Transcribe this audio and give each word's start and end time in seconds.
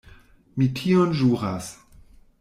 Mi 0.61 0.69
tion 0.79 1.13
ĵuras. 1.19 1.69